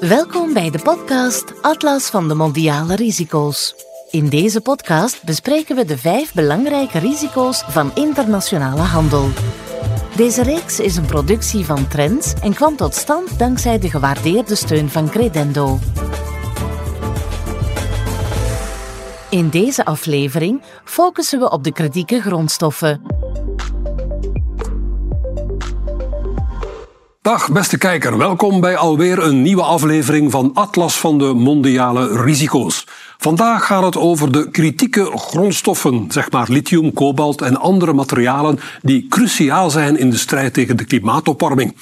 [0.00, 3.74] Welkom bij de podcast Atlas van de Mondiale Risico's.
[4.10, 9.28] In deze podcast bespreken we de vijf belangrijke risico's van internationale handel.
[10.16, 14.88] Deze reeks is een productie van Trends en kwam tot stand dankzij de gewaardeerde steun
[14.88, 15.78] van Credendo.
[19.30, 23.17] In deze aflevering focussen we op de kritieke grondstoffen.
[27.28, 32.86] Dag beste kijker, welkom bij alweer een nieuwe aflevering van Atlas van de Mondiale Risico's.
[33.18, 39.06] Vandaag gaat het over de kritieke grondstoffen, zeg maar lithium, kobalt en andere materialen die
[39.08, 41.76] cruciaal zijn in de strijd tegen de klimaatopwarming.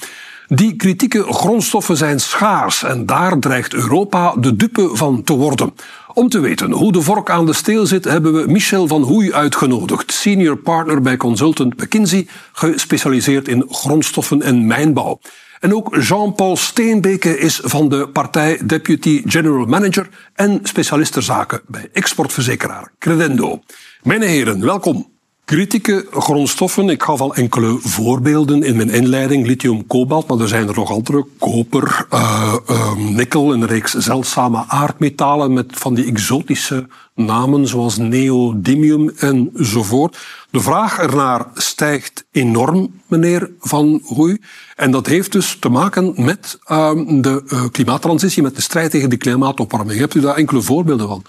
[0.47, 5.73] Die kritieke grondstoffen zijn schaars en daar dreigt Europa de dupe van te worden.
[6.13, 9.33] Om te weten hoe de vork aan de steel zit, hebben we Michel van Hoei
[9.33, 15.19] uitgenodigd, senior partner bij consultant McKinsey, gespecialiseerd in grondstoffen en mijnbouw.
[15.59, 22.91] En ook Jean-Paul Steenbeke is van de partij Deputy General Manager en specialistenzaken bij exportverzekeraar
[22.99, 23.61] Credendo.
[24.01, 25.16] Mijn heren, welkom.
[25.47, 29.45] Kritieke grondstoffen, ik gaf al enkele voorbeelden in mijn inleiding.
[29.45, 31.25] Lithium, kobalt, maar er zijn er nog andere.
[31.39, 39.09] Koper, uh, uh, nikkel, een reeks zeldzame aardmetalen met van die exotische namen zoals neodymium
[39.09, 40.17] enzovoort.
[40.49, 44.37] De vraag ernaar stijgt enorm, meneer Van Hoei.
[44.75, 49.09] En dat heeft dus te maken met uh, de uh, klimaattransitie, met de strijd tegen
[49.09, 49.99] de klimaatopwarming.
[49.99, 51.23] Hebt u daar enkele voorbeelden van?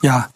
[0.00, 0.30] Ja,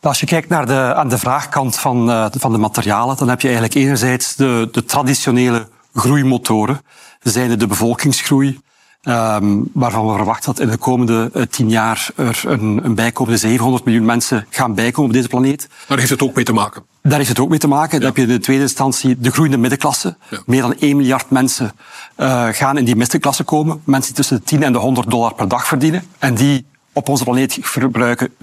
[0.00, 3.40] als je kijkt naar de, aan de vraagkant van, uh, van de materialen, dan heb
[3.40, 6.80] je eigenlijk enerzijds de, de traditionele groeimotoren.
[7.22, 8.60] Zijn de bevolkingsgroei,
[9.02, 13.38] um, waarvan we verwachten dat in de komende uh, tien jaar er een, een bijkomende
[13.38, 15.68] 700 miljoen mensen gaan bijkomen op deze planeet.
[15.88, 16.82] Daar heeft het ook mee te maken.
[17.02, 17.92] Daar heeft het ook mee te maken.
[17.92, 17.98] Ja.
[17.98, 20.16] Dan heb je in de tweede instantie de groeiende middenklasse.
[20.30, 20.38] Ja.
[20.46, 21.72] Meer dan 1 miljard mensen
[22.16, 23.80] uh, gaan in die middenklasse komen.
[23.84, 26.02] Mensen die tussen de 10 en de 100 dollar per dag verdienen.
[26.18, 28.34] En die op onze planeet verbruiken 90%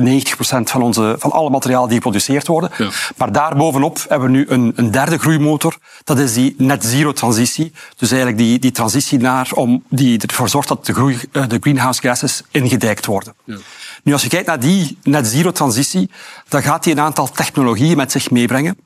[0.64, 2.72] van, onze, van alle materialen die geproduceerd worden.
[2.78, 2.90] Ja.
[3.18, 5.78] Maar daarbovenop hebben we nu een, een derde groeimotor.
[6.04, 7.72] Dat is die net zero transitie.
[7.98, 12.02] Dus eigenlijk die, die transitie naar om, die ervoor zorgt dat de, groei, de greenhouse
[12.02, 13.34] gases ingedijkt worden.
[13.44, 13.58] Ja.
[14.04, 16.10] Nu, als je kijkt naar die net zero transitie,
[16.48, 18.78] dan gaat die een aantal technologieën met zich meebrengen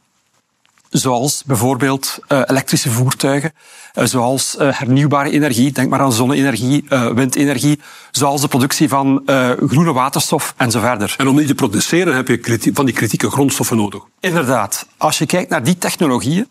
[0.90, 3.54] zoals bijvoorbeeld uh, elektrische voertuigen,
[3.96, 7.80] uh, zoals uh, hernieuwbare energie, denk maar aan zonne-energie, windenergie,
[8.12, 9.22] zoals de productie van
[9.68, 11.16] groene waterstof en zo verder.
[11.18, 14.04] En om die te produceren heb je van die kritieke grondstoffen nodig.
[14.20, 14.88] Inderdaad.
[14.98, 16.50] Als je kijkt naar die technologieën,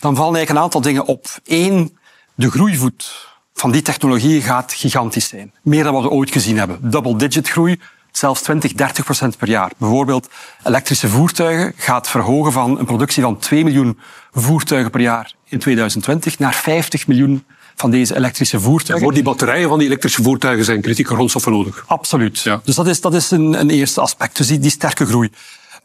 [0.00, 1.26] dan vallen eigenlijk een aantal dingen op.
[1.44, 1.98] Eén,
[2.34, 5.52] de groeivoet van die technologieën gaat gigantisch zijn.
[5.62, 6.78] Meer dan wat we ooit gezien hebben.
[6.90, 7.80] Double-digit groei,
[8.12, 9.70] zelfs 20, 30 procent per jaar.
[9.78, 10.28] Bijvoorbeeld
[10.64, 13.98] elektrische voertuigen gaat verhogen van een productie van 2 miljoen
[14.32, 17.44] voertuigen per jaar in 2020 naar 50 miljoen
[17.76, 18.94] van deze elektrische voertuigen.
[18.94, 21.84] En voor die batterijen van die elektrische voertuigen zijn kritieke grondstoffen nodig.
[21.86, 22.40] Absoluut.
[22.40, 22.60] Ja.
[22.64, 25.30] Dus dat is, dat is een, een eerste aspect, dus die, die sterke groei.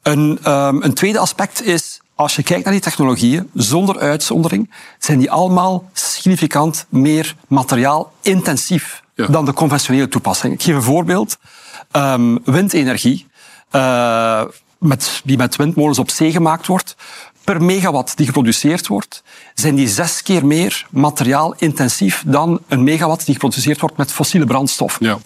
[0.01, 5.19] Een, um, een tweede aspect is, als je kijkt naar die technologieën, zonder uitzondering, zijn
[5.19, 9.27] die allemaal significant meer materiaalintensief ja.
[9.27, 10.55] dan de conventionele toepassingen.
[10.55, 11.37] Ik geef een voorbeeld.
[11.91, 13.27] Um, windenergie,
[13.71, 14.43] uh,
[14.77, 16.95] met, die met windmolens op zee gemaakt wordt,
[17.43, 23.33] per megawatt die geproduceerd wordt, zijn die zes keer meer materiaalintensief dan een megawatt die
[23.33, 24.97] geproduceerd wordt met fossiele brandstof.
[24.99, 25.17] Ja.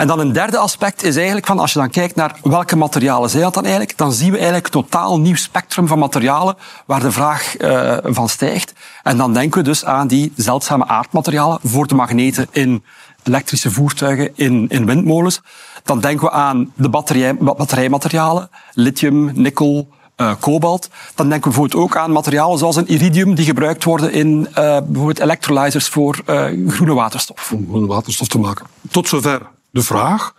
[0.00, 3.30] En dan een derde aspect is eigenlijk van, als je dan kijkt naar welke materialen
[3.30, 6.56] zijn dat dan eigenlijk, dan zien we eigenlijk een totaal nieuw spectrum van materialen
[6.86, 8.72] waar de vraag uh, van stijgt.
[9.02, 12.84] En dan denken we dus aan die zeldzame aardmaterialen voor de magneten in
[13.22, 15.40] elektrische voertuigen, in, in windmolens.
[15.82, 20.88] Dan denken we aan de batterij, batterijmaterialen, lithium, nikkel, uh, kobalt.
[21.14, 24.54] Dan denken we bijvoorbeeld ook aan materialen zoals een iridium die gebruikt worden in uh,
[24.54, 26.22] bijvoorbeeld electrolyzers voor
[26.66, 27.52] groene waterstof.
[27.52, 28.66] Om groene waterstof te maken.
[28.90, 30.34] Tot zover de vraag.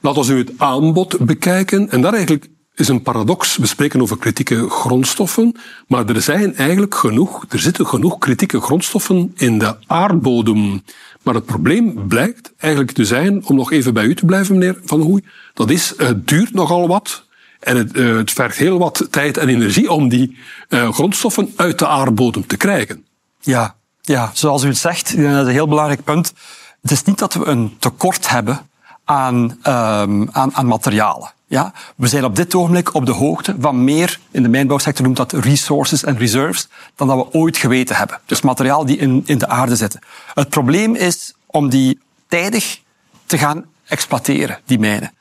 [0.00, 1.90] Laten we nu het aanbod bekijken.
[1.90, 3.56] En daar eigenlijk is een paradox.
[3.56, 9.32] We spreken over kritieke grondstoffen, maar er zijn eigenlijk genoeg, er zitten genoeg kritieke grondstoffen
[9.36, 10.82] in de aardbodem.
[11.22, 14.78] Maar het probleem blijkt eigenlijk te zijn, om nog even bij u te blijven, meneer
[14.84, 15.24] Van Hoei,
[15.54, 17.28] dat is, het duurt nogal wat.
[17.60, 20.36] En het, uh, het vergt heel wat tijd en energie om die
[20.68, 23.04] uh, grondstoffen uit de aardbodem te krijgen.
[23.40, 26.32] Ja, ja, zoals u het zegt, dat is een heel belangrijk punt.
[26.82, 28.68] Het is niet dat we een tekort hebben
[29.04, 31.32] aan, um, aan, aan materialen.
[31.46, 35.16] Ja, we zijn op dit ogenblik op de hoogte van meer, in de mijnbouwsector noemt
[35.16, 38.20] dat resources en reserves, dan dat we ooit geweten hebben.
[38.26, 40.00] Dus materiaal die in, in de aarde zitten.
[40.34, 41.98] Het probleem is om die
[42.28, 42.80] tijdig
[43.26, 45.12] te gaan exploiteren, die mijnen.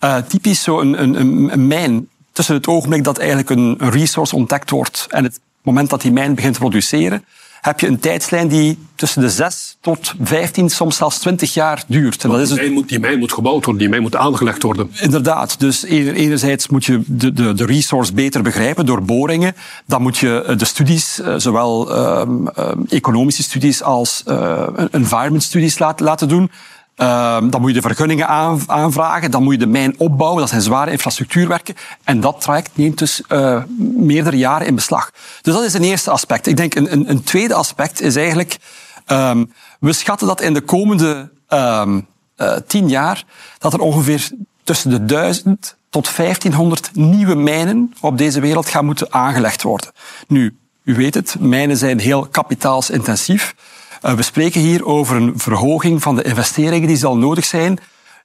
[0.00, 1.20] Uh, typisch zo een, een,
[1.52, 5.90] een, mijn tussen het ogenblik dat eigenlijk een, een resource ontdekt wordt en het moment
[5.90, 7.24] dat die mijn begint te produceren,
[7.60, 12.24] heb je een tijdslijn die tussen de 6 tot 15, soms zelfs 20 jaar duurt.
[12.24, 14.62] En dat is die, mijn moet, die mijn moet gebouwd worden, die mijn moet aangelegd
[14.62, 14.90] worden.
[15.00, 15.60] Inderdaad.
[15.60, 19.54] Dus enerzijds moet je de, de, de resource beter begrijpen door boringen.
[19.86, 25.42] Dan moet je eh, de studies, eh, zowel um, um, economische studies als uh, environment
[25.42, 26.50] studies laten, laten doen.
[26.96, 28.28] Um, dan moet je de vergunningen
[28.66, 31.74] aanvragen, dan moet je de mijn opbouwen, dat zijn zware infrastructuurwerken.
[32.04, 33.62] En dat traject neemt dus uh,
[33.96, 35.10] meerdere jaren in beslag.
[35.42, 36.46] Dus dat is een eerste aspect.
[36.46, 38.58] Ik denk een, een, een tweede aspect is eigenlijk,
[39.06, 42.06] um, we schatten dat in de komende um,
[42.36, 43.24] uh, tien jaar,
[43.58, 44.30] dat er ongeveer
[44.62, 49.92] tussen de duizend tot 1500 nieuwe mijnen op deze wereld gaan moeten aangelegd worden.
[50.28, 53.54] Nu, u weet het, mijnen zijn heel kapitaalsintensief.
[54.02, 57.78] Uh, we spreken hier over een verhoging van de investeringen die zal nodig zijn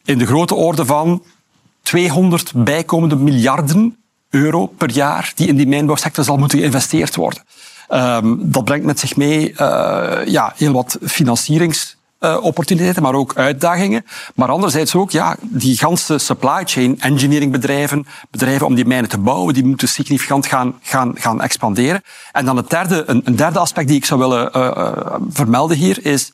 [0.03, 1.23] in de grote orde van
[1.81, 3.97] 200 bijkomende miljarden
[4.29, 7.43] euro per jaar die in die mijnbouwsector zal moeten geïnvesteerd worden.
[7.89, 13.35] Um, dat brengt met zich mee uh, ja, heel wat financierings uh, opportuniteiten, maar ook
[13.35, 14.05] uitdagingen.
[14.35, 19.53] Maar anderzijds ook ja, die ganse supply chain, engineeringbedrijven, bedrijven om die mijnen te bouwen,
[19.53, 22.01] die moeten significant gaan, gaan, gaan expanderen.
[22.31, 25.77] En dan het derde, een, een derde aspect die ik zou willen uh, uh, vermelden
[25.77, 26.31] hier is,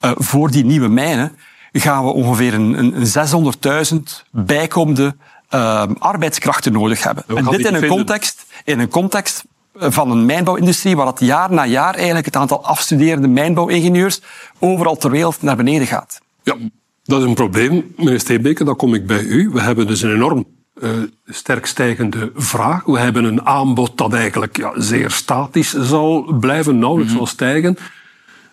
[0.00, 1.36] uh, voor die nieuwe mijnen
[1.72, 3.54] gaan we ongeveer een, een
[3.92, 3.96] 600.000
[4.30, 5.16] bijkomende
[5.50, 7.24] uh, arbeidskrachten nodig hebben.
[7.26, 9.44] En dit in een, context, in een context
[9.80, 14.20] van een mijnbouwindustrie waar dat jaar na jaar eigenlijk het aantal afstuderende mijnbouwingenieurs
[14.58, 16.20] overal ter wereld naar beneden gaat.
[16.42, 16.56] Ja,
[17.04, 19.50] dat is een probleem, meneer Steenbeke, dan kom ik bij u.
[19.50, 20.44] We hebben dus een enorm
[20.82, 20.90] uh,
[21.26, 22.84] sterk stijgende vraag.
[22.84, 27.26] We hebben een aanbod dat eigenlijk ja, zeer statisch zal blijven, nauwelijks mm -hmm.
[27.26, 27.76] zal stijgen.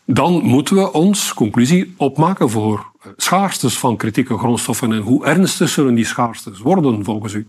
[0.05, 4.91] Dan moeten we ons, conclusie, opmaken voor schaarstes van kritieke grondstoffen.
[4.91, 7.47] En hoe ernstig zullen die schaarstes worden volgens u?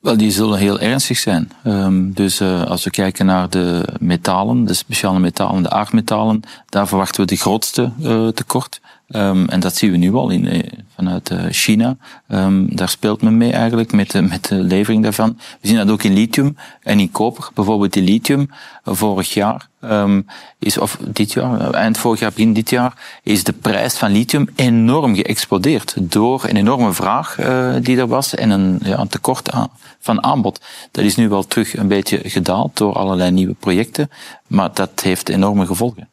[0.00, 1.52] Wel, die zullen heel ernstig zijn.
[1.64, 6.88] Um, dus uh, als we kijken naar de metalen, de speciale metalen, de aardmetalen, daar
[6.88, 8.80] verwachten we de grootste uh, tekort.
[9.10, 11.96] Um, en dat zien we nu al in, eh, vanuit uh, China.
[12.28, 15.38] Um, daar speelt men mee eigenlijk met de, met de levering daarvan.
[15.60, 17.48] We zien dat ook in lithium en in koper.
[17.54, 18.50] Bijvoorbeeld in lithium,
[18.84, 20.26] vorig jaar um,
[20.58, 24.48] is, of dit jaar, eind vorig jaar, begin dit jaar, is de prijs van lithium
[24.54, 27.34] enorm geëxplodeerd door een enorme vraag
[27.82, 29.68] die er was en een, ja, een tekort aan,
[30.00, 30.60] van aanbod.
[30.90, 34.10] Dat is nu wel terug een beetje gedaald door allerlei nieuwe projecten,
[34.46, 36.08] maar dat heeft enorme gevolgen.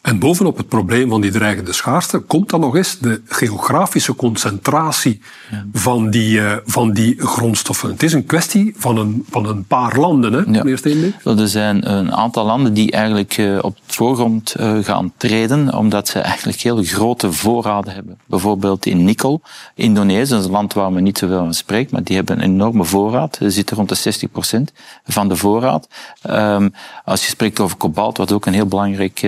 [0.00, 5.20] En bovenop het probleem van die dreigende schaarste komt dan nog eens de geografische concentratie
[5.50, 5.66] ja.
[5.72, 7.90] van, die, uh, van die grondstoffen.
[7.90, 10.44] Het is een kwestie van een, van een paar landen, hè, ja.
[10.44, 11.14] meneer Steenbeek?
[11.24, 16.08] Er zijn een aantal landen die eigenlijk uh, op het voorgrond uh, gaan treden, omdat
[16.08, 18.18] ze eigenlijk heel grote voorraden hebben.
[18.26, 19.42] Bijvoorbeeld in nikkel,
[19.74, 22.44] Indonesië, dat is een land waar men niet zoveel van spreekt, maar die hebben een
[22.44, 23.36] enorme voorraad.
[23.36, 24.28] Ze zitten rond de
[24.68, 24.74] 60%
[25.04, 25.88] van de voorraad.
[26.30, 26.72] Um,
[27.04, 29.22] als je spreekt over kobalt, wat ook een heel belangrijk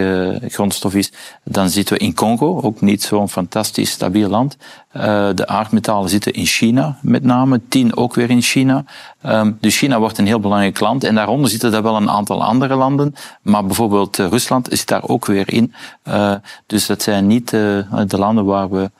[0.62, 1.12] grondstof is,
[1.44, 4.56] dan zitten we in Congo, ook niet zo'n fantastisch stabiel land.
[4.96, 5.02] Uh,
[5.34, 8.84] de aardmetalen zitten in China met name, tien ook weer in China.
[9.26, 12.44] Um, dus China wordt een heel belangrijk land en daaronder zitten er wel een aantal
[12.44, 15.74] andere landen, maar bijvoorbeeld uh, Rusland zit daar ook weer in.
[16.08, 16.34] Uh,
[16.66, 18.90] dus dat zijn niet de landen waar we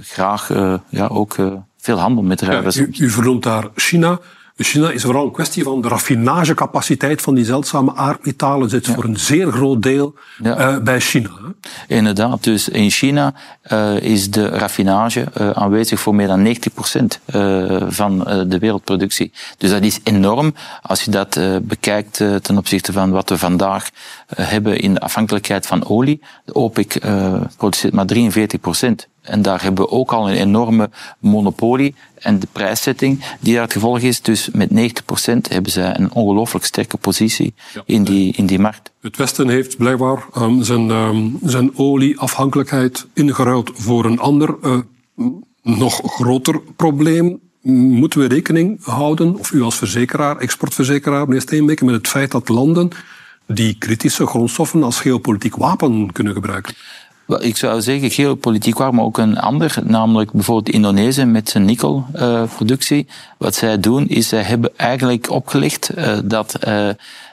[0.00, 0.50] graag
[0.88, 1.36] ja, ook
[1.78, 2.72] veel handel met drijven.
[2.72, 4.18] Ja, u, u vernoemt daar China.
[4.56, 8.94] China is vooral een kwestie van de raffinagecapaciteit van die zeldzame aardmetalen zit ja.
[8.94, 10.74] voor een zeer groot deel ja.
[10.74, 11.30] uh, bij China.
[11.88, 13.34] Inderdaad, dus in China
[13.72, 16.50] uh, is de raffinage uh, aanwezig voor meer dan 90%
[17.88, 18.18] van
[18.48, 19.32] de wereldproductie.
[19.58, 23.90] Dus dat is enorm als je dat bekijkt ten opzichte van wat we vandaag
[24.34, 26.22] hebben in de afhankelijkheid van olie.
[26.44, 26.98] De OPEC
[27.56, 29.13] produceert maar 43%.
[29.24, 33.72] En daar hebben we ook al een enorme monopolie en de prijszetting die daar het
[33.72, 34.22] gevolg is.
[34.22, 34.72] Dus met 90%
[35.48, 37.82] hebben zij een ongelooflijk sterke positie ja.
[37.86, 38.92] in, die, in die markt.
[39.00, 44.78] Het Westen heeft blijkbaar um, zijn, um, zijn olieafhankelijkheid ingeruild voor een ander, uh,
[45.62, 47.40] nog groter probleem.
[47.60, 52.48] Moeten we rekening houden, of u als verzekeraar, exportverzekeraar, meneer Steenbeke, met het feit dat
[52.48, 52.90] landen
[53.46, 56.74] die kritische grondstoffen als geopolitiek wapen kunnen gebruiken?
[57.26, 63.06] Ik zou zeggen geopolitiek waar, maar ook een ander, namelijk bijvoorbeeld Indonesië met zijn nikkelproductie.
[63.38, 66.88] Wat zij doen is, zij hebben eigenlijk opgelegd uh, dat uh,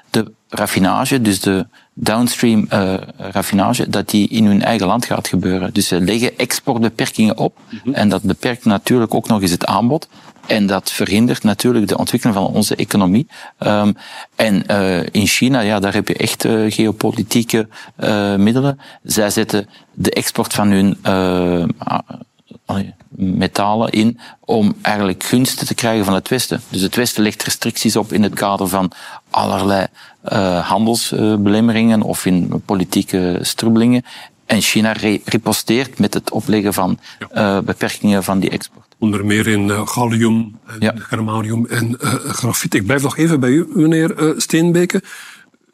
[0.10, 5.74] de raffinage, dus de downstream uh, raffinage, dat die in hun eigen land gaat gebeuren.
[5.74, 7.94] Dus ze leggen exportbeperkingen op mm -hmm.
[7.94, 10.08] en dat beperkt natuurlijk ook nog eens het aanbod.
[10.52, 13.28] En dat verhindert natuurlijk de ontwikkeling van onze economie.
[13.60, 13.96] Um,
[14.36, 17.68] en uh, in China, ja, daar heb je echt uh, geopolitieke
[18.00, 18.80] uh, middelen.
[19.04, 20.98] Zij zetten de export van hun
[23.16, 26.62] metalen in om eigenlijk gunsten te krijgen van het Westen.
[26.70, 28.92] Dus het Westen legt restricties op in het kader van
[29.30, 29.88] allerlei
[30.62, 34.04] handelsbelemmeringen of in politieke strubbelingen.
[34.52, 34.92] En China
[35.26, 37.00] riposteert met het opleggen van
[37.34, 38.96] uh, beperkingen van die export.
[39.00, 40.94] Onder meer in uh, gallium, en ja.
[40.98, 42.74] germanium en uh, grafiet.
[42.74, 45.04] Ik blijf nog even bij u, meneer Steenbeke.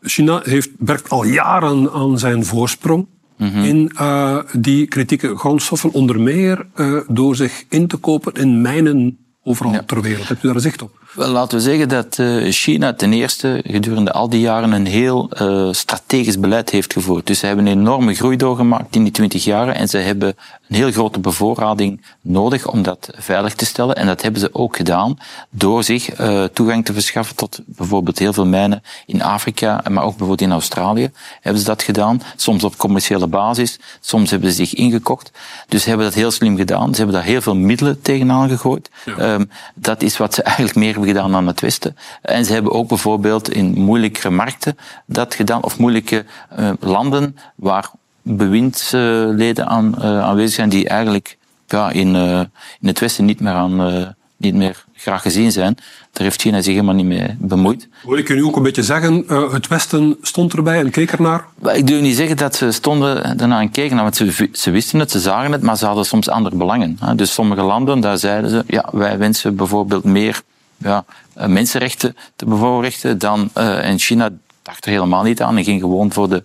[0.02, 3.08] China heeft, werkt al jaren aan zijn voorsprong.
[3.38, 3.64] Mm -hmm.
[3.64, 9.18] in uh, die kritieke grondstoffen, onder meer uh, door zich in te kopen in mijnen
[9.44, 9.84] overal ja.
[9.84, 10.28] ter wereld.
[10.28, 10.92] Hebt u daar zicht op?
[11.18, 15.30] Wel, laten we zeggen dat uh, China ten eerste gedurende al die jaren een heel
[15.42, 17.28] uh, strategisch beleid heeft gevoerd.
[17.28, 20.36] Dus ze hebben een enorme groei doorgemaakt in die twintig jaren en ze hebben
[20.68, 23.96] een heel grote bevoorrading nodig om dat veilig te stellen.
[23.96, 25.18] En dat hebben ze ook gedaan
[25.50, 30.10] door zich uh, toegang te verschaffen tot bijvoorbeeld heel veel mijnen in Afrika, maar ook
[30.10, 32.22] bijvoorbeeld in Australië hebben ze dat gedaan.
[32.36, 35.32] Soms op commerciële basis, soms hebben ze zich ingekocht.
[35.68, 36.92] Dus ze hebben dat heel slim gedaan.
[36.92, 38.90] Ze hebben daar heel veel middelen tegenaan gegooid.
[39.06, 39.34] Ja.
[39.34, 41.96] Um, dat is wat ze eigenlijk meer hebben gedaan dan het Westen.
[42.22, 46.26] En ze hebben ook bijvoorbeeld in moeilijkere markten dat gedaan, of moeilijke
[46.60, 47.90] uh, landen waar
[48.22, 51.38] bewindsleden aan, uh, aanwezig zijn die eigenlijk
[51.68, 52.40] ja, in, uh,
[52.80, 55.78] in het Westen niet meer, aan, niet meer graag gezien zijn.
[56.12, 57.88] Daar heeft China zich helemaal niet mee bemoeid.
[58.04, 61.46] Hoor ik u nu ook een beetje zeggen, het Westen stond erbij en keek ernaar?
[61.74, 65.12] Ik durf niet zeggen dat ze stonden ernaar en keken, want ze, ze wisten het,
[65.12, 67.00] ze zagen het, maar ze hadden soms andere belangen.
[67.16, 70.42] Dus sommige landen, daar zeiden ze, ja, wij wensen bijvoorbeeld meer
[70.78, 74.30] ja, mensenrechten te bevoorrechten dan, uh, en China
[74.62, 76.44] dacht er helemaal niet aan en ging gewoon voor de,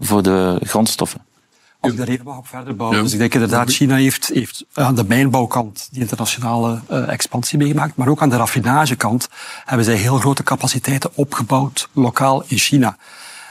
[0.00, 1.20] voor de grondstoffen.
[1.80, 2.98] Als ik daar even op verder bouwen.
[2.98, 3.04] Ja.
[3.04, 7.96] Dus ik denk inderdaad, China heeft, heeft aan de mijnbouwkant die internationale uh, expansie meegemaakt,
[7.96, 9.28] maar ook aan de raffinagekant
[9.64, 12.96] hebben zij heel grote capaciteiten opgebouwd, lokaal in China.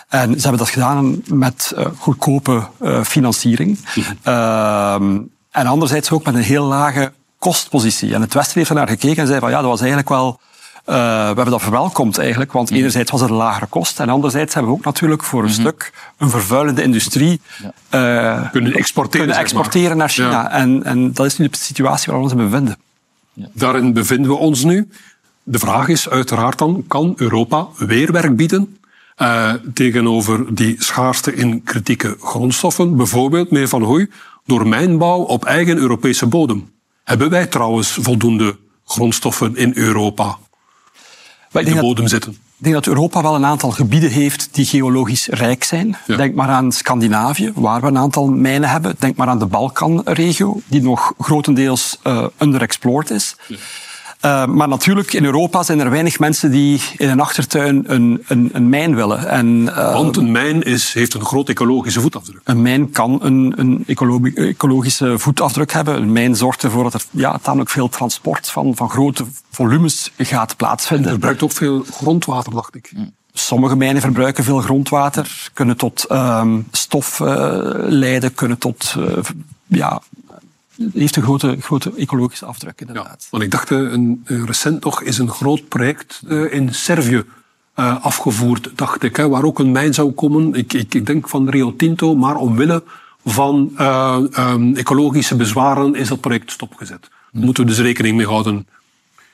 [0.07, 3.79] En ze hebben dat gedaan met uh, goedkope uh, financiering.
[4.23, 8.13] Mm en anderzijds ook met een heel lage kostpositie.
[8.13, 10.39] En het Westen heeft er naar gekeken en zei van ja, dat was eigenlijk wel...
[10.79, 12.79] Uh, we hebben dat verwelkomd eigenlijk, want mhm.
[12.79, 15.53] enerzijds was het een lagere kost en anderzijds hebben we ook natuurlijk voor een mm
[15.53, 15.61] -hmm.
[15.61, 17.41] stuk een vervuilende industrie
[17.89, 18.41] ja.
[18.41, 20.29] uh, kunnen exporteren, kunnen exporteren naar China.
[20.29, 20.51] Ja.
[20.51, 22.77] En, en dat is nu de situatie waar we ons in bevinden.
[23.33, 23.47] Ja.
[23.53, 24.89] Daarin bevinden we ons nu.
[25.43, 28.77] De vraag is uiteraard dan, kan Europa weerwerk bieden
[29.21, 34.09] uh, tegenover die schaarste in kritieke grondstoffen, bijvoorbeeld, meneer Van Hooy,
[34.45, 36.71] door mijnbouw op eigen Europese bodem?
[37.09, 40.37] Hebben wij trouwens voldoende grondstoffen in Europa
[41.51, 42.31] in de bodem dat, zitten?
[42.31, 45.97] Ik denk dat Europa wel een aantal gebieden heeft die geologisch rijk zijn.
[46.07, 46.15] Ja.
[46.15, 48.95] Denk maar aan Scandinavië, waar we een aantal mijnen hebben.
[48.99, 53.35] Denk maar aan de Balkanregio, die nog grotendeels uh, underexplored is.
[53.47, 53.55] Ja.
[54.25, 58.49] Uh, maar natuurlijk, in Europa zijn er weinig mensen die in een achtertuin een, een,
[58.53, 59.27] een mijn willen.
[59.27, 62.41] En, uh, Want een mijn is, heeft een groot ecologische voetafdruk.
[62.43, 63.83] Een mijn kan een, een
[64.35, 65.95] ecologische voetafdruk hebben.
[65.95, 70.57] Een mijn zorgt ervoor dat er ja, tamelijk veel transport van, van grote volumes gaat
[70.57, 71.05] plaatsvinden.
[71.05, 72.91] Het verbruikt ook veel grondwater, dacht ik.
[73.33, 77.27] Sommige mijnen verbruiken veel grondwater, kunnen tot um, stof uh,
[77.73, 79.17] leiden, kunnen tot uh,
[79.67, 80.01] ja,
[80.93, 83.21] heeft een grote, grote ecologische afdruk, inderdaad.
[83.21, 87.23] Ja, want ik dacht, een, recent nog is een groot project in Servië
[88.01, 90.53] afgevoerd, dacht ik, hè, waar ook een mijn zou komen.
[90.53, 92.83] Ik, ik, ik denk van Rio Tinto, maar omwille
[93.25, 97.09] van uh, um, ecologische bezwaren is dat project stopgezet.
[97.31, 98.67] Daar moeten we dus rekening mee houden.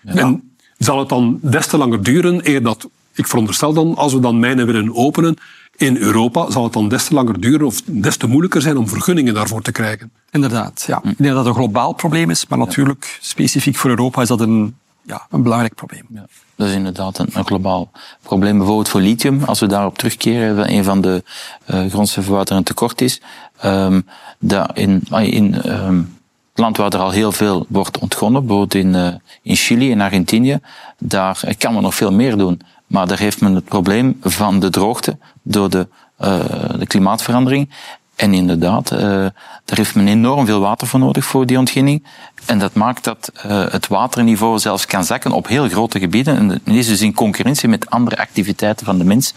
[0.01, 0.13] Ja.
[0.13, 4.19] En zal het dan des te langer duren eer dat, ik veronderstel dan, als we
[4.19, 5.37] dan mijnen willen openen,
[5.77, 8.87] in Europa zal het dan des te langer duren of des te moeilijker zijn om
[8.87, 10.11] vergunningen daarvoor te krijgen.
[10.31, 10.97] Inderdaad, ja.
[10.97, 14.41] Ik denk dat het een globaal probleem is, maar natuurlijk specifiek voor Europa is dat
[14.41, 16.05] een, ja, een belangrijk probleem.
[16.09, 16.25] Ja.
[16.55, 17.91] Dat is inderdaad een, een, globaal
[18.21, 18.57] probleem.
[18.57, 21.23] Bijvoorbeeld voor lithium, als we daarop terugkeren, een van de
[21.71, 23.21] uh, grondstoffen waar er een tekort is.
[23.65, 24.05] Um,
[24.39, 26.17] dat in, in um,
[26.49, 29.07] het land waar er al heel veel wordt ontgonnen, bijvoorbeeld in, uh,
[29.41, 30.59] in Chili en Argentinië,
[30.97, 32.61] daar kan men nog veel meer doen.
[32.87, 35.87] Maar daar heeft men het probleem van de droogte door de,
[36.21, 36.39] uh,
[36.79, 37.69] de klimaatverandering.
[38.15, 39.31] En inderdaad, uh, daar
[39.65, 42.05] heeft men enorm veel water voor nodig voor die ontginning.
[42.45, 46.37] En dat maakt dat uh, het waterniveau zelfs kan zakken op heel grote gebieden.
[46.37, 49.33] En dat is dus in concurrentie met andere activiteiten van de mens.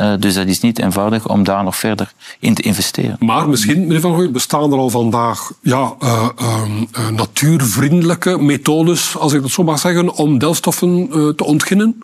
[0.00, 3.16] Uh, dus dat is niet eenvoudig om daar nog verder in te investeren.
[3.18, 6.68] Maar misschien, meneer Van Gooy, bestaan er al vandaag ja, uh,
[7.10, 12.02] natuurvriendelijke methodes, als ik dat zo mag zeggen, om delstoffen te ontginnen?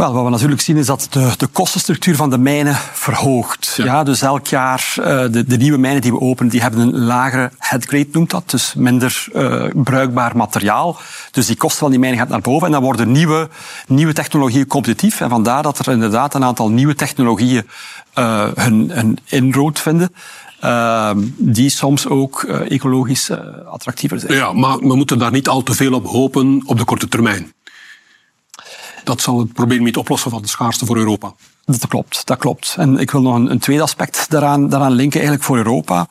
[0.00, 3.74] Wel, wat we natuurlijk zien is dat de, de kostenstructuur van de mijnen verhoogt.
[3.76, 3.84] Ja.
[3.84, 6.98] ja dus elk jaar uh, de, de, nieuwe mijnen die we openen, die hebben een
[6.98, 8.50] lagere headgrade, noemt dat.
[8.50, 10.96] Dus minder uh, bruikbaar materiaal.
[11.30, 12.66] Dus die kosten van die mijnen gaat naar boven.
[12.66, 13.48] En dan worden nieuwe,
[13.86, 15.20] nieuwe technologieën competitief.
[15.20, 17.68] En vandaar dat er inderdaad een aantal nieuwe technologieën
[18.18, 20.12] uh, hun, hun inroad vinden.
[20.64, 24.32] uh, die soms ook uh, ecologisch uh, attractiever zijn.
[24.32, 27.52] Ja, maar we moeten daar niet al te veel op hopen op de korte termijn.
[29.10, 31.32] Dat zal het probleem niet oplossen van de schaarste voor Europa.
[31.64, 32.74] Dat klopt, dat klopt.
[32.78, 36.06] En ik wil nog een, een tweede aspect daaraan, daaraan linken, eigenlijk voor Europa.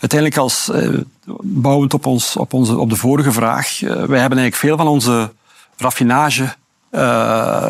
[0.00, 1.00] Uiteindelijk als, uh,
[1.42, 5.32] bouwend op, ons, op, onze, op de vorige vraag, wij hebben eigenlijk veel van onze
[5.76, 6.54] raffinage
[6.90, 7.00] uh,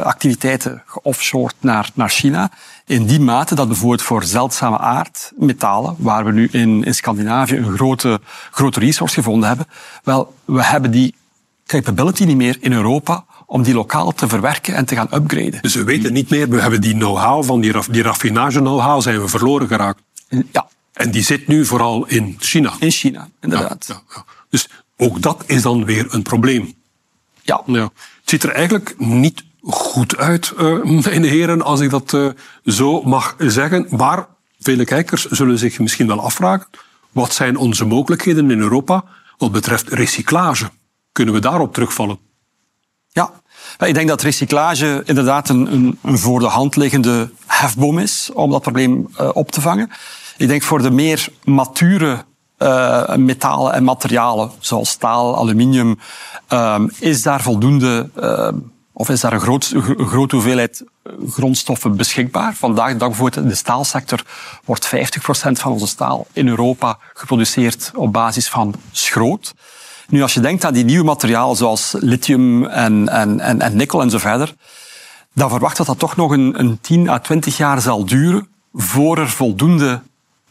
[0.03, 2.51] activiteiten geoffshored naar, naar China.
[2.87, 7.77] In die mate dat bijvoorbeeld voor zeldzame aardmetalen, waar we nu in, in Scandinavië een
[7.77, 9.67] grote, grote resource gevonden hebben,
[10.03, 11.15] wel, we hebben die
[11.67, 15.63] capability niet meer in Europa om die lokaal te verwerken en te gaan upgraden.
[15.63, 19.21] Dus we weten niet meer, we hebben die know-how van die, die raffinage know-how zijn
[19.21, 20.03] we verloren geraakt.
[20.53, 20.69] Ja.
[20.93, 22.73] En die zit nu vooral in China.
[22.79, 23.85] In China, inderdaad.
[23.89, 24.25] Ja, ja, ja.
[24.49, 26.75] Dus ook dat is dan weer een probleem.
[27.43, 27.63] Ja.
[27.67, 27.83] ja.
[27.83, 32.29] Het ziet er eigenlijk niet goed uit, uh, mijn heren, als ik dat uh,
[32.65, 33.87] zo mag zeggen.
[33.91, 34.27] Maar
[34.61, 36.67] vele kijkers zullen zich misschien wel afvragen,
[37.13, 39.05] wat zijn onze mogelijkheden in Europa
[39.39, 40.71] wat betreft recyclage?
[41.13, 42.19] Kunnen we daarop terugvallen?
[43.17, 43.31] Ja,
[43.87, 48.51] ik denk dat recyclage inderdaad een, een, een voor de hand liggende hefboom is om
[48.51, 49.91] dat probleem uh, op te vangen.
[50.37, 52.25] Ik denk voor de meer mature
[52.59, 55.99] uh, metalen en materialen, zoals staal, aluminium,
[56.53, 58.49] uh, is daar voldoende, uh,
[58.93, 60.85] of is daar een, groot, grote hoeveelheid
[61.29, 62.55] grondstoffen beschikbaar.
[62.55, 64.23] Vandaag de dag bijvoorbeeld de staalsector
[64.65, 64.91] wordt 50%
[65.53, 69.55] van onze staal in Europa geproduceerd op basis van schroot.
[70.09, 74.01] Nu, als je denkt aan die nieuwe materialen zoals lithium en, en, en, en nikkel
[74.01, 74.55] en zo verder,
[75.33, 79.19] dan verwacht dat dat toch nog een, een 10 à 20 jaar zal duren voor
[79.19, 80.01] er voldoende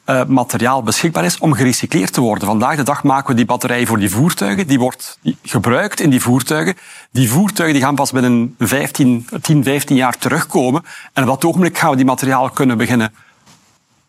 [0.06, 2.48] uh, materiaal beschikbaar is om gerecycleerd te worden.
[2.48, 4.68] Vandaag de dag maken we die batterij voor die voertuigen.
[4.68, 6.76] Die wordt gebruikt in die voertuigen.
[7.12, 10.84] Die voertuigen die gaan pas binnen 15, 10, 15 jaar terugkomen.
[11.14, 13.14] En op dat ogenblik gaan we die materialen kunnen beginnen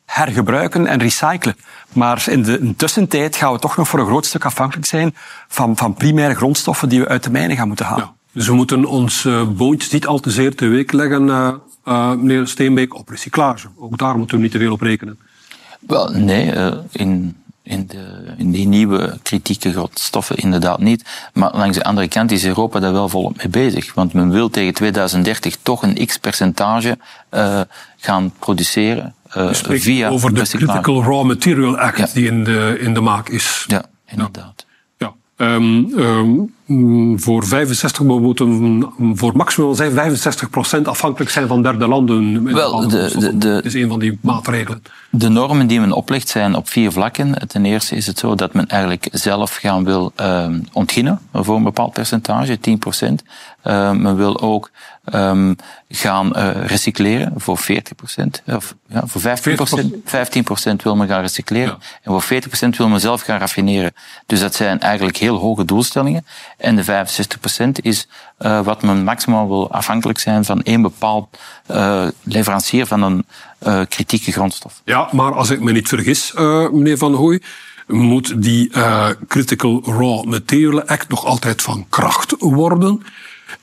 [0.07, 1.57] hergebruiken en recyclen.
[1.93, 5.15] Maar in de tussentijd gaan we toch nog voor een groot stuk afhankelijk zijn
[5.49, 8.05] van, van primaire grondstoffen die we uit de mijnen gaan moeten halen.
[8.05, 11.53] Ja, dus we moeten ons uh, niet al te zeer te week leggen, uh,
[11.85, 13.69] uh, meneer Steenbeek, op recyclage.
[13.77, 15.19] Ook daar moeten we niet te veel op rekenen.
[15.81, 21.29] Wel, nee, uh, in, in, de, in die nieuwe kritieke grondstoffen inderdaad niet.
[21.33, 23.95] Maar langs de andere kant is Europa daar wel volop mee bezig.
[23.95, 26.99] Want men wil tegen 2030 toch een x-percentage
[27.35, 27.61] uh,
[27.97, 32.09] gaan produceren uh, via over de Critical Raw Material Act ja.
[32.13, 33.65] die in de, in de maak is.
[33.67, 34.67] Ja, inderdaad.
[34.97, 35.15] Ja.
[35.37, 36.55] Um, um,
[37.17, 39.93] voor 65 we moeten voor maximaal zijn
[40.79, 42.53] 65% afhankelijk zijn van derde landen.
[42.53, 44.83] Wel, de, de, de, dat is een van die maatregelen.
[45.11, 47.49] De normen die men oplegt zijn op vier vlakken.
[47.49, 51.63] Ten eerste is het zo dat men eigenlijk zelf gaan wil um, ontginnen voor een
[51.63, 53.23] bepaald percentage, 10 procent.
[53.65, 54.71] Uh, men wil ook
[55.15, 55.57] um,
[55.89, 58.43] gaan uh, recycleren voor 40 procent.
[58.47, 59.95] Of ja, voor 15 procent.
[60.05, 61.77] 15 procent wil men gaan recycleren.
[61.81, 61.87] Ja.
[62.03, 63.93] En voor 40 procent wil men zelf gaan raffineren.
[64.27, 66.27] Dus dat zijn eigenlijk heel hoge doelstellingen.
[66.57, 71.39] En de 65 procent is uh, wat men maximaal wil afhankelijk zijn van één bepaald
[71.71, 73.27] uh, leverancier van een
[73.67, 74.81] uh, kritieke grondstof.
[74.85, 76.33] Ja, maar als ik me niet vergis,
[76.73, 77.43] meneer Van Hooy,
[77.87, 78.71] moet die
[79.29, 83.03] Critical Raw Material Act nog altijd van kracht worden.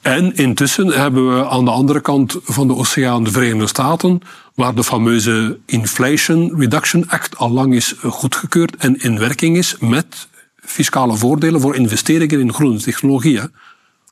[0.01, 4.21] En intussen hebben we aan de andere kant van de oceaan de Verenigde Staten,
[4.55, 10.27] waar de fameuze Inflation Reduction Act al lang is goedgekeurd en in werking is met
[10.65, 13.51] fiscale voordelen voor investeringen in groene technologieën.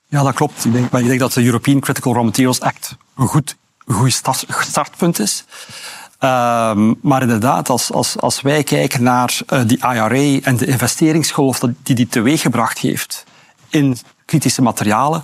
[0.07, 0.65] Ja, dat klopt.
[0.65, 4.21] Ik denk, maar ik denk dat de European Critical Raw Materials Act een goed, goed
[4.59, 5.45] startpunt is.
[6.23, 11.59] Um, maar inderdaad, als, als, als wij kijken naar uh, die IRA en de investeringsgolf
[11.83, 13.23] die die teweeggebracht heeft
[13.69, 15.23] in kritische materialen,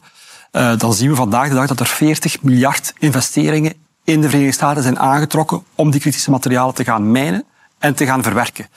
[0.51, 4.55] uh, dan zien we vandaag de dag dat er 40 miljard investeringen in de Verenigde
[4.55, 7.45] Staten zijn aangetrokken om die kritische materialen te gaan mijnen
[7.79, 8.67] en te gaan verwerken.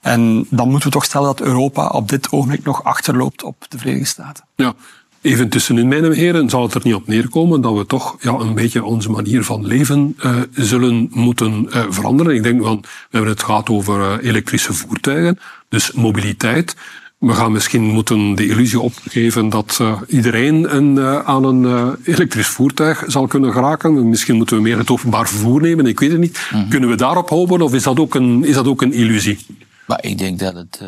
[0.00, 3.78] En dan moeten we toch stellen dat Europa op dit ogenblik nog achterloopt op de
[3.78, 4.44] Verenigde Staten.
[4.54, 4.74] Ja.
[5.20, 8.54] Even tussenin, mijn heren, zal het er niet op neerkomen dat we toch ja, een
[8.54, 12.34] beetje onze manier van leven uh, zullen moeten uh, veranderen.
[12.34, 15.38] Ik denk, van, we hebben het gehad over uh, elektrische voertuigen,
[15.68, 16.76] dus mobiliteit.
[17.22, 21.88] We gaan misschien moeten de illusie opgeven dat uh, iedereen een, uh, aan een uh,
[22.04, 24.08] elektrisch voertuig zal kunnen geraken.
[24.08, 26.48] Misschien moeten we meer het openbaar vervoer nemen, ik weet het niet.
[26.52, 26.68] Mm -hmm.
[26.68, 29.46] Kunnen we daarop houden of is dat ook een, is dat ook een illusie?
[29.86, 30.80] Maar ik denk dat het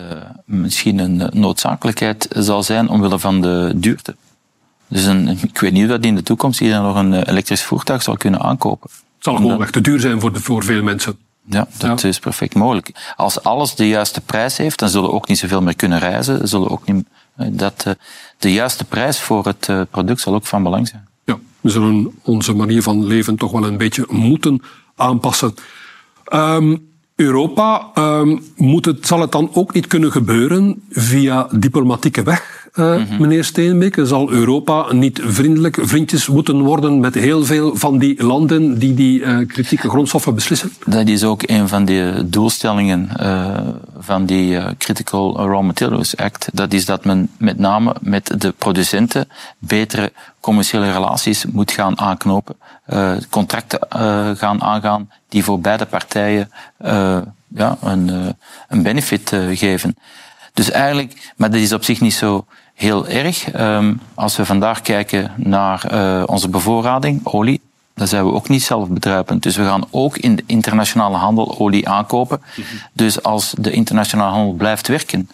[0.45, 4.17] misschien een noodzakelijkheid zal zijn omwille van de duurte.
[4.89, 8.03] Dus een, ik weet niet of dat in de toekomst iedereen nog een elektrisch voertuig
[8.03, 8.91] zal kunnen aankopen.
[8.91, 11.17] Het zal gewoon echt te duur zijn voor, de, voor veel mensen.
[11.47, 12.09] Ja, dat ja.
[12.09, 13.13] is perfect mogelijk.
[13.17, 16.49] Als alles de juiste prijs heeft, dan zullen we ook niet zoveel meer kunnen reizen.
[16.49, 17.97] Zullen ook niet, dat,
[18.39, 21.09] de juiste prijs voor het product zal ook van belang zijn.
[21.25, 24.63] Ja, we zullen onze manier van leven toch wel een beetje moeten
[24.97, 25.55] aanpassen.
[26.33, 32.64] Um, Europa, um, moet het, zal het dan ook niet kunnen gebeuren via diplomatieke weg,
[32.75, 33.21] uh, mm -hmm.
[33.21, 34.07] meneer Steenbeke?
[34.07, 39.21] Zal Europa niet vriendelijk vriendjes moeten worden met heel veel van die landen die die
[39.21, 40.73] uh, kritieke grondstoffen beslissen?
[40.87, 43.59] Dat is ook een van de doelstellingen uh,
[43.99, 46.49] van die Critical Raw Materials Act.
[46.53, 52.57] Dat is dat men met name met de producenten betere commerciële relaties moet gaan aanknopen,
[53.31, 53.81] contracten
[54.37, 56.51] gaan aangaan die voor beide partijen
[57.49, 58.37] ja, een,
[58.69, 59.97] een benefit geven.
[60.55, 63.55] Dus eigenlijk, maar dat is op zich niet zo heel erg.
[63.55, 65.85] Um, als we vandaag kijken naar
[66.27, 67.61] onze bevoorrading, olie,
[67.95, 69.43] dan zijn we ook niet zelfbedruipend.
[69.43, 72.41] Dus we gaan ook in de internationale handel olie aankopen.
[72.41, 72.79] Mm -hmm.
[72.93, 75.29] Dus als de internationale handel blijft werken,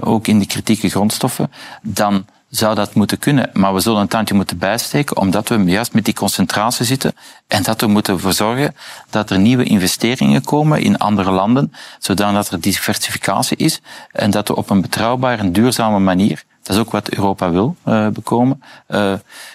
[0.00, 2.24] ook in de kritieke grondstoffen, dan
[2.56, 3.50] zou dat moeten kunnen.
[3.52, 7.14] Maar we zullen een tandje moeten bijsteken, omdat we juist met die concentratie zitten
[7.46, 8.74] en dat we moeten ervoor zorgen
[9.10, 13.80] dat er nieuwe investeringen komen in andere landen, zodat er diversificatie is
[14.12, 17.76] en dat we op een betrouwbare en duurzame manier, dat is ook wat Europa wil
[17.88, 19.12] uh, bekomen, uh,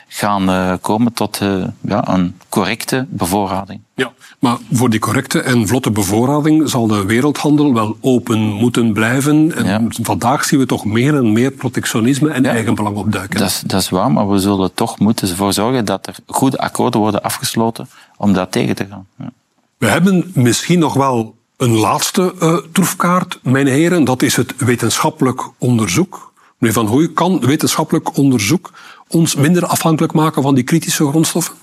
[0.07, 1.41] gaan uh, komen tot
[1.81, 3.81] ja, een correcte bevoorrading.
[3.93, 9.55] Ja, maar voor die correcte en vlotte bevoorrading zal de wereldhandel wel open moeten blijven.
[9.55, 9.81] En ja.
[9.89, 12.49] vandaag zien we toch meer en meer protectionisme en ja.
[12.49, 13.39] eigenbelang opduiken.
[13.39, 16.57] Dat is, dat is waar, maar we zullen toch moeten ervoor zorgen dat er goede
[16.57, 19.07] akkoorden worden afgesloten om dat tegen te gaan.
[19.17, 19.31] Ja.
[19.77, 22.33] We hebben misschien nog wel een laatste
[22.71, 24.03] troefkaart, mijn heren.
[24.03, 26.28] Dat is het wetenschappelijk onderzoek.
[26.59, 28.71] Meneer Van Hooy, kan wetenschappelijk onderzoek
[29.07, 31.55] ons minder afhankelijk maken van die kritische grondstoffen?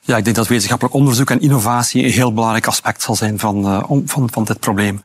[0.00, 3.64] Ja, ik denk dat wetenschappelijk onderzoek en innovatie een heel belangrijk aspect zal zijn van,
[3.66, 5.02] uh, van, van dit probleem.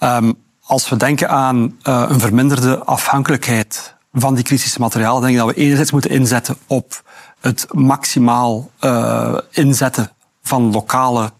[0.00, 5.38] Um, als we denken aan uh, een verminderde afhankelijkheid van die kritische materialen, denk ik
[5.38, 7.02] dat we enerzijds moeten inzetten op
[7.40, 11.32] het maximaal uh, inzetten van, lokale,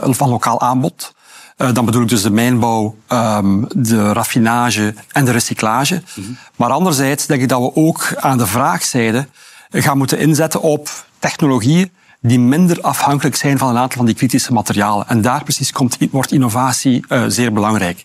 [0.00, 1.13] van lokaal aanbod.
[1.56, 6.02] Dan bedoel ik dus de mijnbouw, um, de raffinage en de recyclage.
[6.56, 9.28] Maar anderzijds denk ik dat we ook aan de vraagzijde
[9.70, 11.90] gaan moeten inzetten op technologieën
[12.20, 15.08] die minder afhankelijk zijn van een aantal van die kritische materialen.
[15.08, 18.04] En daar precies komt, wordt innovatie uh, zeer belangrijk.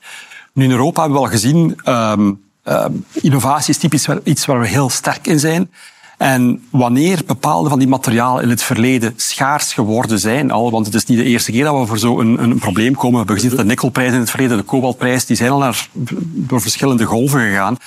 [0.53, 4.67] Nu in Europa hebben we al gezien, um, um, innovatie is typisch iets waar we
[4.67, 5.71] heel sterk in zijn.
[6.19, 10.95] En wanneer bepaalde van die materialen in het verleden schaars geworden zijn, al, want het
[10.95, 13.11] is niet de eerste keer dat we voor zo'n een, probleem komen.
[13.11, 15.87] We hebben gezien dat de nikkelprijs in het verleden, de kobaltprijs, die zijn al naar,
[16.33, 17.77] door verschillende golven gegaan.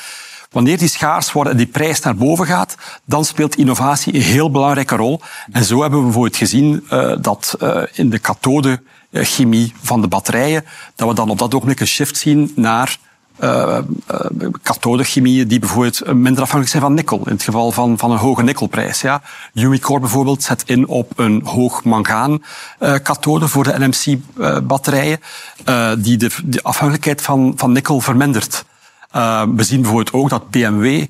[0.50, 4.50] Wanneer die schaars worden en die prijs naar boven gaat, dan speelt innovatie een heel
[4.50, 5.20] belangrijke rol.
[5.50, 10.08] En zo hebben we bijvoorbeeld gezien uh, dat uh, in de kathode chemie van de
[10.08, 10.64] batterijen,
[10.94, 12.98] dat we dan op dat ogenblik een shift zien naar
[13.40, 13.78] uh,
[14.10, 17.18] uh, kathodechemieën die bijvoorbeeld minder afhankelijk zijn van nikkel.
[17.18, 19.00] In het geval van, van een hoge nikkelprijs.
[19.00, 19.22] Ja.
[19.54, 22.42] Umicore bijvoorbeeld zet in op een hoog mangaan
[22.80, 25.20] uh, kathode voor de NMC-batterijen,
[25.98, 28.64] die de, de afhankelijkheid van, van nikkel vermindert.
[29.16, 31.04] Uh, we zien bijvoorbeeld ook dat BMW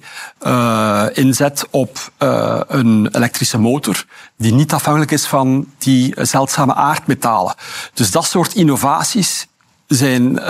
[0.47, 4.05] uh, inzet op uh, een elektrische motor
[4.37, 7.55] die niet afhankelijk is van die zeldzame aardmetalen.
[7.95, 9.47] Dus dat soort innovaties
[9.95, 10.41] zijn,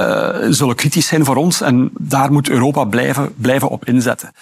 [0.55, 4.33] zullen kritisch zijn voor ons en daar moet Europa blijven, blijven op inzetten.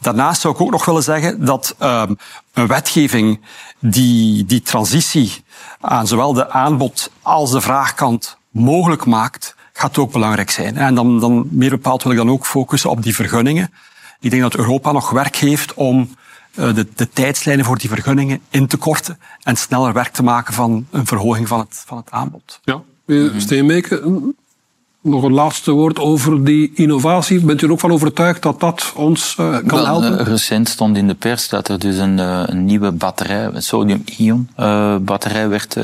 [0.00, 2.16] Daarnaast zou ik ook nog willen zeggen dat um,
[2.52, 3.40] een wetgeving
[3.78, 5.44] die die transitie
[5.80, 10.76] aan zowel de aanbod als de vraagkant mogelijk maakt, gaat ook belangrijk zijn.
[10.76, 13.72] En dan, dan meer bepaald wil ik dan ook focussen op die vergunningen.
[14.20, 16.08] Ik denk dat Europa nog werk heeft om
[16.54, 20.54] uh, de, de tijdslijnen voor die vergunningen in te korten en sneller werk te maken
[20.54, 22.60] van een verhoging van het, van het aanbod.
[22.62, 22.82] Ja,
[23.36, 24.02] Steenbeke,
[25.08, 27.40] nog een laatste woord over die innovatie.
[27.40, 30.24] Bent u er ook van overtuigd dat dat ons uh, kan Wel, helpen?
[30.24, 34.96] Recent stond in de pers dat er dus een, een nieuwe batterij, een sodium-ion uh,
[34.96, 35.76] batterij werd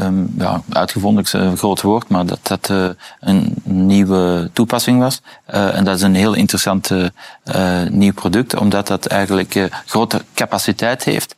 [0.00, 2.88] um, ja, uitgevonden is een groot woord, maar dat dat uh,
[3.20, 5.20] een nieuwe toepassing was.
[5.54, 11.04] Uh, en dat is een heel interessant uh, nieuw product, omdat dat eigenlijk grote capaciteit
[11.04, 11.34] heeft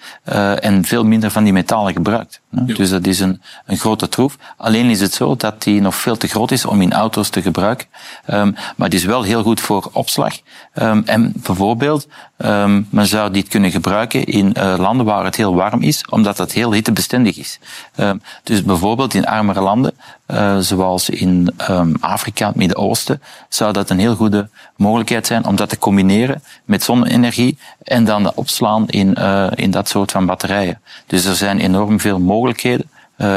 [0.61, 2.41] en veel minder van die metalen gebruikt.
[2.51, 2.75] Ja.
[2.75, 4.37] Dus dat is een, een grote troef.
[4.57, 7.43] Alleen is het zo dat die nog veel te groot is om in auto's te
[7.43, 7.87] gebruiken.
[8.27, 10.35] Um, maar die is wel heel goed voor opslag.
[10.75, 12.07] Um, en bijvoorbeeld,
[12.45, 16.37] um, men zou dit kunnen gebruiken in uh, landen waar het heel warm is, omdat
[16.37, 17.59] dat heel hittebestendig is.
[17.97, 19.93] Um, dus bijvoorbeeld in armere landen,
[20.27, 25.57] uh, zoals in um, Afrika, het Midden-Oosten, zou dat een heel goede mogelijkheid zijn om
[25.57, 30.81] dat te combineren met zonne-energie en dan opslaan in, uh, in dat soort van batterijen.
[31.07, 32.89] Dus er zijn enorm veel mogelijkheden.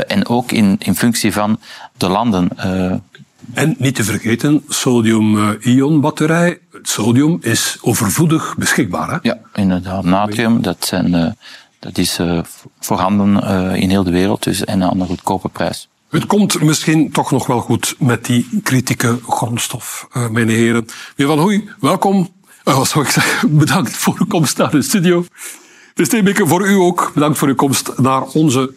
[0.08, 1.60] En ook in, in functie van
[1.98, 2.50] de landen.
[3.54, 6.60] En niet te vergeten, sodium-ion batterij.
[6.72, 9.10] Het sodium is overvloedig beschikbaar.
[9.10, 9.18] Hè?
[9.22, 10.04] Ja, inderdaad.
[10.04, 11.32] Natrium, dat, zijn, uh,
[11.80, 12.40] dat is uh,
[12.80, 15.90] voorhanden uh, in heel de wereld dus, en aan een goedkope prijs.
[16.10, 20.86] Het komt misschien toch nog wel goed met die kritieke grondstof, uh, mijn heren.
[21.16, 22.30] Meneer Van Hoei, welkom.
[22.66, 23.58] Uh, wat zou ik zeggen?
[23.58, 25.26] Bedankt voor uw komst naar de studio.
[25.94, 27.12] De Steenbeke, voor u ook.
[27.14, 28.74] Bedankt voor uw komst naar onze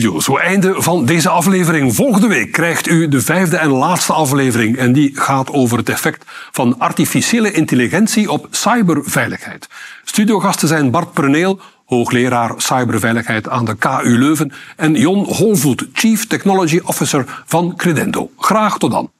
[0.00, 0.20] studio.
[0.20, 1.94] Zo einde van deze aflevering.
[1.94, 4.76] Volgende week krijgt u de vijfde en laatste aflevering.
[4.76, 9.68] En die gaat over het effect van artificiële intelligentie op cyberveiligheid.
[10.04, 16.80] Studiogasten zijn Bart Preneel, hoogleraar cyberveiligheid aan de KU Leuven, en Jon Holvoet, Chief Technology
[16.84, 18.30] Officer van Credendo.
[18.38, 19.10] Graag tot dan.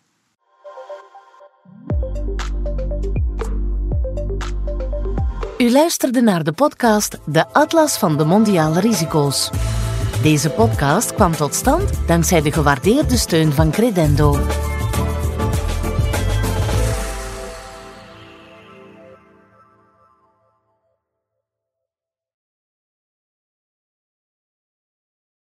[5.58, 9.50] U luisterde naar de podcast De Atlas van de Mondiale Risico's.
[10.24, 14.38] Deze podcast kwam tot stand dankzij de gewaardeerde steun van Credendo.